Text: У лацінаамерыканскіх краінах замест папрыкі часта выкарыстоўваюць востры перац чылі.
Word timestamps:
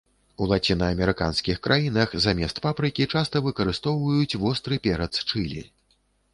У 0.43 0.45
лацінаамерыканскіх 0.51 1.59
краінах 1.67 2.17
замест 2.25 2.63
папрыкі 2.67 3.07
часта 3.13 3.43
выкарыстоўваюць 3.51 4.37
востры 4.47 4.83
перац 4.89 5.13
чылі. 5.29 5.61